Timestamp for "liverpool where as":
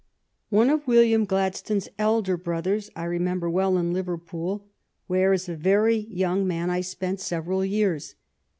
3.93-5.47